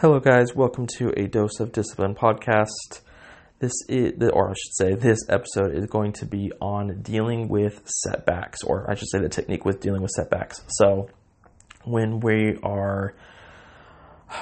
Hello, 0.00 0.20
guys. 0.20 0.54
Welcome 0.54 0.86
to 0.98 1.10
a 1.18 1.26
Dose 1.26 1.58
of 1.58 1.72
Discipline 1.72 2.14
podcast. 2.14 3.00
This 3.60 3.72
is, 3.88 4.12
or 4.30 4.50
I 4.50 4.52
should 4.52 4.74
say, 4.74 4.94
this 4.94 5.20
episode 5.30 5.74
is 5.74 5.86
going 5.86 6.12
to 6.12 6.26
be 6.26 6.52
on 6.60 7.00
dealing 7.00 7.48
with 7.48 7.80
setbacks, 7.86 8.62
or 8.62 8.90
I 8.90 8.94
should 8.94 9.08
say, 9.08 9.20
the 9.20 9.30
technique 9.30 9.64
with 9.64 9.80
dealing 9.80 10.02
with 10.02 10.10
setbacks. 10.10 10.62
So, 10.68 11.08
when 11.84 12.20
we 12.20 12.58
are 12.62 13.14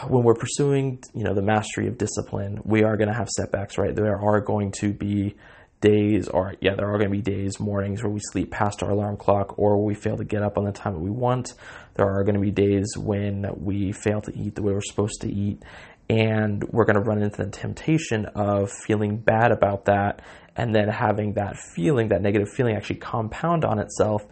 when 0.08 0.24
we're 0.24 0.34
pursuing, 0.34 1.00
you 1.14 1.22
know, 1.22 1.34
the 1.34 1.42
mastery 1.42 1.86
of 1.86 1.98
discipline, 1.98 2.60
we 2.64 2.82
are 2.82 2.96
going 2.96 3.06
to 3.06 3.14
have 3.14 3.28
setbacks, 3.28 3.78
right? 3.78 3.94
There 3.94 4.20
are 4.20 4.40
going 4.40 4.72
to 4.80 4.92
be 4.92 5.36
days, 5.84 6.28
or 6.28 6.54
yeah, 6.60 6.74
there 6.74 6.88
are 6.88 6.98
going 6.98 7.10
to 7.10 7.16
be 7.16 7.22
days, 7.22 7.60
mornings 7.60 8.02
where 8.02 8.10
we 8.10 8.20
sleep 8.32 8.50
past 8.50 8.82
our 8.82 8.90
alarm 8.90 9.16
clock, 9.16 9.58
or 9.58 9.84
we 9.84 9.94
fail 9.94 10.16
to 10.16 10.24
get 10.24 10.42
up 10.42 10.56
on 10.56 10.64
the 10.64 10.72
time 10.72 10.94
that 10.94 11.00
we 11.00 11.10
want. 11.10 11.52
There 11.94 12.06
are 12.06 12.24
going 12.24 12.34
to 12.34 12.40
be 12.40 12.50
days 12.50 12.86
when 12.96 13.46
we 13.56 13.92
fail 13.92 14.20
to 14.22 14.32
eat 14.34 14.54
the 14.54 14.62
way 14.62 14.72
we're 14.72 14.80
supposed 14.80 15.20
to 15.20 15.32
eat, 15.32 15.62
and 16.08 16.64
we're 16.72 16.86
going 16.86 16.96
to 16.96 17.02
run 17.02 17.22
into 17.22 17.44
the 17.44 17.50
temptation 17.50 18.26
of 18.34 18.70
feeling 18.86 19.18
bad 19.18 19.52
about 19.52 19.84
that, 19.84 20.22
and 20.56 20.74
then 20.74 20.88
having 20.88 21.34
that 21.34 21.56
feeling, 21.74 22.08
that 22.08 22.22
negative 22.22 22.48
feeling, 22.48 22.74
actually 22.74 22.96
compound 22.96 23.64
on 23.64 23.78
itself 23.78 24.22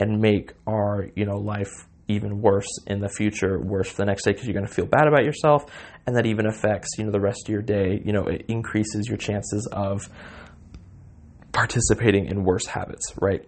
and 0.00 0.20
make 0.20 0.52
our, 0.66 1.08
you 1.14 1.26
know, 1.26 1.36
life 1.36 1.86
even 2.08 2.40
worse 2.40 2.68
in 2.86 3.00
the 3.00 3.08
future, 3.08 3.60
worse 3.60 3.90
for 3.90 3.98
the 3.98 4.04
next 4.04 4.24
day 4.24 4.32
because 4.32 4.46
you're 4.46 4.54
going 4.54 4.66
to 4.66 4.72
feel 4.72 4.86
bad 4.86 5.06
about 5.06 5.24
yourself, 5.24 5.66
and 6.06 6.16
that 6.16 6.26
even 6.26 6.46
affects 6.46 6.88
you 6.98 7.04
know 7.04 7.10
the 7.10 7.20
rest 7.20 7.42
of 7.46 7.52
your 7.52 7.62
day. 7.62 8.00
You 8.04 8.12
know, 8.12 8.26
it 8.26 8.46
increases 8.48 9.08
your 9.08 9.18
chances 9.18 9.68
of 9.72 10.08
participating 11.52 12.26
in 12.26 12.44
worse 12.44 12.66
habits, 12.66 13.12
right? 13.20 13.46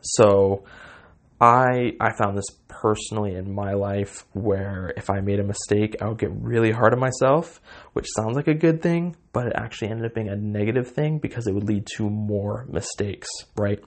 So 0.00 0.64
I 1.40 1.92
I 2.00 2.12
found 2.16 2.36
this 2.36 2.46
personally 2.68 3.34
in 3.34 3.54
my 3.54 3.72
life 3.72 4.26
where 4.32 4.92
if 4.96 5.08
I 5.10 5.20
made 5.20 5.40
a 5.40 5.44
mistake, 5.44 5.96
I 6.00 6.08
would 6.08 6.18
get 6.18 6.30
really 6.32 6.70
hard 6.70 6.92
on 6.92 7.00
myself, 7.00 7.60
which 7.92 8.06
sounds 8.14 8.36
like 8.36 8.48
a 8.48 8.54
good 8.54 8.82
thing, 8.82 9.16
but 9.32 9.46
it 9.46 9.52
actually 9.56 9.88
ended 9.88 10.06
up 10.06 10.14
being 10.14 10.28
a 10.28 10.36
negative 10.36 10.90
thing 10.90 11.18
because 11.18 11.46
it 11.46 11.54
would 11.54 11.64
lead 11.64 11.86
to 11.96 12.08
more 12.08 12.66
mistakes, 12.68 13.28
right? 13.56 13.82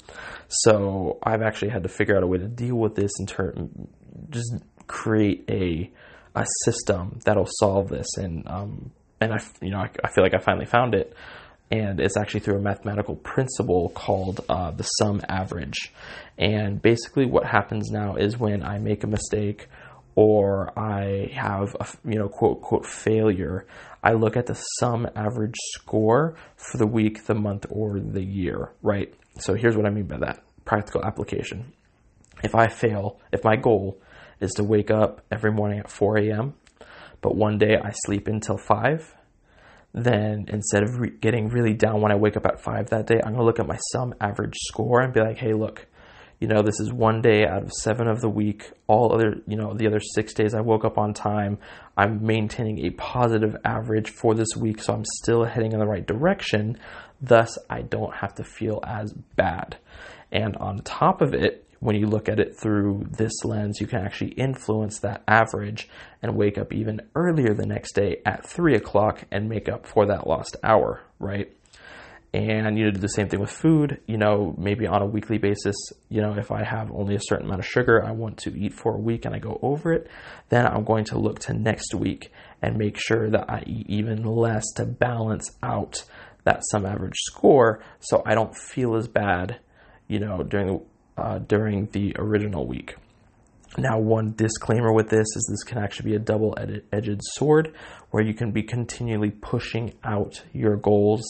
So 0.48 1.20
I've 1.24 1.42
actually 1.42 1.70
had 1.70 1.84
to 1.84 1.90
figure 1.90 2.18
out 2.18 2.24
a 2.24 2.28
way 2.28 2.38
to 2.38 2.48
deal 2.48 2.76
with 2.76 2.96
this 2.96 3.12
and 3.20 3.28
turn 3.28 3.88
just 4.30 4.56
create 4.88 5.46
a 5.50 5.92
a 6.36 6.46
system 6.66 7.20
that'll 7.26 7.50
solve 7.60 7.90
this 7.90 8.08
and 8.18 8.48
um 8.48 8.92
and 9.20 9.34
I 9.34 9.40
you 9.62 9.72
know 9.72 9.80
I, 9.80 9.90
I 10.04 10.10
feel 10.12 10.24
like 10.24 10.34
I 10.34 10.40
finally 10.40 10.66
found 10.66 10.94
it 10.96 11.14
and 11.70 12.00
it's 12.00 12.18
actually 12.18 12.40
through 12.40 12.58
a 12.58 12.62
mathematical 12.62 13.16
principle 13.16 13.90
called 13.90 14.42
uh, 14.48 14.72
the 14.72 14.84
sum 14.84 15.22
average. 15.28 15.92
And 16.38 16.82
basically, 16.82 17.26
what 17.26 17.46
happens 17.46 17.92
now 17.92 18.16
is 18.16 18.38
when 18.38 18.64
I 18.64 18.80
make 18.80 19.04
a 19.04 19.08
mistake 19.08 19.68
or 20.16 20.78
I 20.78 21.30
have 21.34 21.76
a 21.80 21.88
you 22.04 22.18
know 22.18 22.30
quote 22.30 22.62
quote 22.62 22.86
failure, 22.86 23.68
I 24.04 24.14
look 24.14 24.38
at 24.38 24.46
the 24.46 24.56
sum 24.80 25.08
average 25.16 25.56
score 25.74 26.36
for 26.56 26.78
the 26.78 26.88
week, 26.88 27.26
the 27.26 27.36
month, 27.36 27.66
or 27.70 28.00
the 28.00 28.24
year. 28.24 28.72
Right. 28.82 29.14
So 29.40 29.54
here's 29.54 29.76
what 29.76 29.86
I 29.86 29.90
mean 29.90 30.08
by 30.08 30.18
that: 30.20 30.44
practical 30.66 31.04
application. 31.04 31.74
If 32.44 32.56
I 32.56 32.68
fail, 32.68 33.20
if 33.32 33.44
my 33.44 33.56
goal 33.56 34.00
is 34.40 34.52
to 34.54 34.64
wake 34.64 34.92
up 34.92 35.22
every 35.32 35.52
morning 35.52 35.80
at 35.80 35.90
4 35.90 36.20
a.m., 36.20 36.54
but 37.22 37.36
one 37.36 37.58
day 37.58 37.76
I 37.84 37.92
sleep 38.06 38.28
until 38.28 38.58
5, 38.58 39.16
then 39.94 40.46
instead 40.50 40.84
of 40.84 41.00
re- 41.00 41.18
getting 41.22 41.50
really 41.50 41.74
down 41.74 42.02
when 42.02 42.12
I 42.12 42.16
wake 42.16 42.38
up 42.38 42.46
at 42.46 42.62
five 42.62 42.90
that 42.90 43.08
day, 43.08 43.20
I'm 43.24 43.36
to 43.36 43.44
look 43.44 43.60
at 43.60 43.68
my 43.68 43.78
sum 43.92 44.14
average 44.22 44.56
score 44.56 45.02
and 45.02 45.14
be 45.14 45.22
like, 45.22 45.38
hey, 45.38 45.54
look, 45.54 45.88
you 46.40 46.48
know, 46.48 46.62
this 46.62 46.80
is 46.80 46.94
one 46.94 47.22
day 47.22 47.46
out 47.46 47.64
of 47.64 47.74
seven 47.74 48.08
of 48.08 48.22
the 48.22 48.30
week. 48.30 48.72
All 48.86 49.14
other, 49.14 49.38
you 49.48 49.58
know, 49.58 49.74
the 49.74 49.88
other 49.88 50.00
six 50.00 50.34
days 50.34 50.54
I 50.54 50.62
woke 50.62 50.86
up 50.86 50.98
on 50.98 51.14
time. 51.14 51.58
I'm 51.96 52.24
maintaining 52.24 52.86
a 52.86 52.92
positive 52.92 53.56
average 53.66 54.12
for 54.12 54.36
this 54.36 54.50
week, 54.56 54.82
so 54.84 54.94
I'm 54.94 55.06
still 55.06 55.46
heading 55.46 55.72
in 55.72 55.80
the 55.80 55.88
right 55.88 56.06
direction. 56.06 56.78
Thus, 57.20 57.58
I 57.70 57.82
don't 57.82 58.14
have 58.16 58.36
to 58.36 58.44
feel 58.44 58.82
as 58.86 59.14
bad. 59.36 59.78
And 60.32 60.56
on 60.58 60.80
top 60.80 61.22
of 61.22 61.34
it, 61.34 61.67
when 61.80 61.96
you 61.96 62.08
look 62.08 62.28
at 62.28 62.40
it 62.40 62.60
through 62.60 63.06
this 63.12 63.34
lens, 63.44 63.80
you 63.80 63.88
can 63.88 64.00
actually 64.00 64.32
influence 64.32 65.00
that 65.00 65.24
average 65.28 65.88
and 66.22 66.36
wake 66.36 66.58
up 66.58 66.74
even 66.74 67.02
earlier 67.16 67.54
the 67.54 67.66
next 67.66 67.94
day 67.94 68.22
at 68.26 68.48
three 68.48 68.76
o'clock 68.76 69.24
and 69.32 69.48
make 69.48 69.70
up 69.70 69.86
for 69.86 70.08
that 70.08 70.28
lost 70.28 70.56
hour, 70.64 71.02
right? 71.20 71.52
And 72.34 72.78
you 72.78 72.86
know, 72.86 72.92
do 72.92 73.00
the 73.00 73.08
same 73.08 73.30
thing 73.30 73.40
with 73.40 73.52
food. 73.52 74.02
You 74.06 74.18
know, 74.18 74.54
maybe 74.58 74.86
on 74.86 75.02
a 75.02 75.06
weekly 75.06 75.38
basis, 75.38 75.76
you 76.10 76.22
know, 76.22 76.36
if 76.38 76.52
I 76.52 76.64
have 76.64 76.92
only 76.92 77.16
a 77.16 77.22
certain 77.22 77.46
amount 77.46 77.62
of 77.62 77.66
sugar 77.66 78.04
I 78.04 78.12
want 78.12 78.38
to 78.40 78.58
eat 78.58 78.74
for 78.74 78.94
a 78.96 79.00
week 79.00 79.26
and 79.26 79.34
I 79.34 79.40
go 79.40 79.60
over 79.62 79.94
it, 79.94 80.10
then 80.50 80.66
I'm 80.66 80.84
going 80.84 81.06
to 81.06 81.18
look 81.18 81.40
to 81.42 81.54
next 81.54 81.94
week 81.94 82.32
and 82.62 82.78
make 82.78 82.98
sure 83.00 83.30
that 83.30 83.50
I 83.50 83.64
eat 83.66 83.90
even 83.90 84.24
less 84.24 84.66
to 84.76 84.86
balance 84.86 85.52
out 85.64 86.04
that 86.44 86.64
sum 86.72 86.86
average 86.86 87.18
score 87.18 87.82
so 88.00 88.24
I 88.26 88.34
don't 88.36 88.56
feel 88.56 88.96
as 88.96 89.08
bad, 89.08 89.60
you 90.08 90.20
know, 90.20 90.44
during 90.44 90.68
the 90.68 90.82
uh, 91.18 91.40
during 91.40 91.88
the 91.92 92.16
original 92.18 92.68
week. 92.68 92.96
Now, 93.78 94.00
one 94.00 94.34
disclaimer 94.36 94.94
with 94.94 95.10
this 95.10 95.28
is 95.36 95.48
this 95.50 95.64
can 95.64 95.78
actually 95.78 96.12
be 96.12 96.16
a 96.16 96.20
double 96.20 96.58
edged 96.92 97.20
sword 97.22 97.76
where 98.12 98.24
you 98.24 98.34
can 98.34 98.52
be 98.52 98.64
continually 98.64 99.30
pushing 99.30 99.94
out 100.04 100.42
your 100.54 100.78
goals 100.78 101.24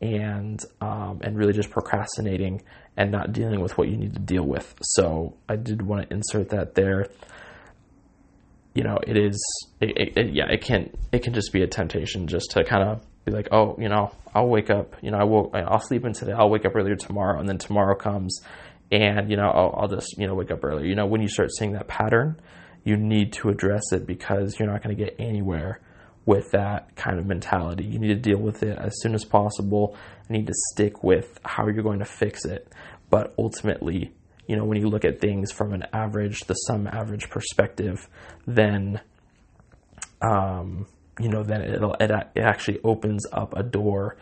and 0.00 0.60
um, 0.80 1.20
and 1.22 1.36
really 1.36 1.52
just 1.52 1.70
procrastinating 1.70 2.62
and 2.96 3.10
not 3.10 3.32
dealing 3.32 3.60
with 3.60 3.76
what 3.78 3.88
you 3.88 3.96
need 3.96 4.14
to 4.14 4.20
deal 4.20 4.44
with. 4.44 4.74
So 4.82 5.36
I 5.48 5.56
did 5.56 5.82
want 5.82 6.08
to 6.08 6.14
insert 6.14 6.50
that 6.50 6.74
there. 6.74 7.08
You 8.74 8.84
know, 8.84 8.98
it 9.06 9.18
is 9.18 9.38
it, 9.80 9.90
it, 9.96 10.16
it, 10.16 10.34
yeah, 10.34 10.50
it 10.50 10.62
can 10.62 10.90
it 11.12 11.22
can 11.22 11.34
just 11.34 11.52
be 11.52 11.62
a 11.62 11.66
temptation 11.66 12.26
just 12.26 12.52
to 12.52 12.64
kind 12.64 12.88
of 12.88 13.04
be 13.24 13.32
like, 13.32 13.48
oh, 13.52 13.76
you 13.78 13.88
know, 13.88 14.12
I'll 14.34 14.48
wake 14.48 14.70
up, 14.70 14.96
you 15.02 15.10
know, 15.10 15.18
I 15.18 15.24
will 15.24 15.50
I'll 15.52 15.80
sleep 15.80 16.04
in 16.04 16.12
today, 16.12 16.32
I'll 16.32 16.50
wake 16.50 16.64
up 16.64 16.74
earlier 16.74 16.96
tomorrow, 16.96 17.38
and 17.38 17.48
then 17.48 17.58
tomorrow 17.58 17.94
comes 17.94 18.40
and 18.92 19.28
you 19.30 19.36
know 19.36 19.48
I'll, 19.48 19.74
I'll, 19.76 19.88
just 19.88 20.16
you 20.18 20.28
know 20.28 20.34
wake 20.34 20.52
up 20.52 20.62
earlier. 20.64 20.86
You 20.86 20.94
know 20.94 21.06
when 21.06 21.22
you 21.22 21.28
start 21.28 21.50
seeing 21.58 21.72
that 21.72 21.88
pattern 21.88 22.40
you 22.84 22.96
need 22.96 23.32
to 23.32 23.48
address 23.48 23.92
it 23.92 24.06
because 24.06 24.58
you're 24.58 24.68
not 24.68 24.82
going 24.82 24.96
to 24.96 25.04
get 25.04 25.14
anywhere 25.18 25.80
with 26.26 26.50
that 26.50 26.94
kind 26.96 27.18
of 27.20 27.26
mentality. 27.26 27.84
You 27.84 27.98
need 28.00 28.08
to 28.08 28.16
deal 28.16 28.38
with 28.38 28.64
it 28.64 28.76
as 28.76 28.92
soon 29.00 29.14
as 29.14 29.24
possible. 29.24 29.96
You 30.28 30.38
need 30.38 30.48
to 30.48 30.54
stick 30.72 31.04
with 31.04 31.38
how 31.44 31.68
you're 31.68 31.84
going 31.84 32.00
to 32.00 32.04
fix 32.04 32.44
it. 32.44 32.72
But 33.08 33.34
ultimately 33.38 34.12
you 34.46 34.56
know 34.56 34.64
when 34.64 34.80
you 34.80 34.88
look 34.88 35.04
at 35.04 35.20
things 35.20 35.52
from 35.52 35.72
an 35.72 35.84
average 35.92 36.40
the 36.40 36.54
sum 36.54 36.86
average 36.86 37.30
perspective 37.30 38.08
then 38.46 39.00
um, 40.20 40.86
you 41.20 41.28
know 41.28 41.42
then 41.42 41.62
it'll 41.62 41.94
it, 41.94 42.10
it 42.34 42.42
actually 42.42 42.80
opens 42.84 43.24
up 43.32 43.54
a 43.56 43.62
door 43.62 44.16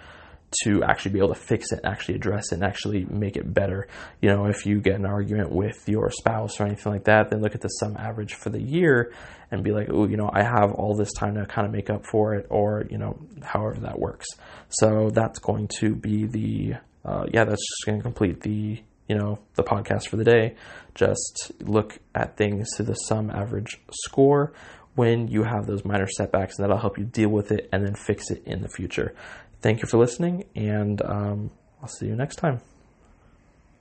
to 0.64 0.82
actually 0.82 1.12
be 1.12 1.18
able 1.18 1.32
to 1.32 1.40
fix 1.40 1.72
it, 1.72 1.80
actually 1.84 2.16
address 2.16 2.50
it, 2.50 2.56
and 2.56 2.64
actually 2.64 3.04
make 3.04 3.36
it 3.36 3.52
better. 3.52 3.86
You 4.20 4.30
know, 4.30 4.46
if 4.46 4.66
you 4.66 4.80
get 4.80 4.96
an 4.96 5.06
argument 5.06 5.52
with 5.52 5.88
your 5.88 6.10
spouse 6.10 6.60
or 6.60 6.66
anything 6.66 6.92
like 6.92 7.04
that, 7.04 7.30
then 7.30 7.40
look 7.40 7.54
at 7.54 7.60
the 7.60 7.68
sum 7.68 7.96
average 7.96 8.34
for 8.34 8.50
the 8.50 8.60
year 8.60 9.12
and 9.50 9.64
be 9.64 9.72
like, 9.72 9.88
oh, 9.90 10.06
you 10.06 10.16
know, 10.16 10.30
I 10.32 10.42
have 10.42 10.72
all 10.72 10.94
this 10.94 11.12
time 11.12 11.34
to 11.34 11.46
kind 11.46 11.66
of 11.66 11.72
make 11.72 11.90
up 11.90 12.04
for 12.06 12.34
it, 12.34 12.46
or, 12.50 12.84
you 12.90 12.98
know, 12.98 13.18
however 13.42 13.80
that 13.80 13.98
works. 13.98 14.26
So 14.68 15.10
that's 15.10 15.38
going 15.38 15.68
to 15.78 15.94
be 15.94 16.26
the, 16.26 16.74
uh, 17.04 17.26
yeah, 17.32 17.44
that's 17.44 17.60
just 17.60 17.86
going 17.86 17.98
to 17.98 18.02
complete 18.02 18.40
the, 18.40 18.80
you 19.08 19.16
know, 19.16 19.40
the 19.54 19.64
podcast 19.64 20.08
for 20.08 20.16
the 20.16 20.24
day. 20.24 20.54
Just 20.94 21.52
look 21.60 21.98
at 22.14 22.36
things 22.36 22.68
to 22.76 22.82
the 22.82 22.94
sum 22.94 23.30
average 23.30 23.80
score 23.92 24.52
when 25.00 25.28
you 25.28 25.44
have 25.44 25.66
those 25.66 25.82
minor 25.82 26.06
setbacks, 26.06 26.58
and 26.58 26.62
that'll 26.62 26.76
help 26.76 26.98
you 26.98 27.04
deal 27.04 27.30
with 27.30 27.52
it 27.52 27.70
and 27.72 27.86
then 27.86 27.94
fix 27.94 28.30
it 28.30 28.42
in 28.44 28.60
the 28.60 28.68
future. 28.68 29.14
Thank 29.62 29.80
you 29.80 29.88
for 29.88 29.96
listening, 29.96 30.44
and 30.54 31.00
um, 31.00 31.50
I'll 31.80 31.88
see 31.88 32.04
you 32.04 32.14
next 32.14 32.36
time. 32.36 32.60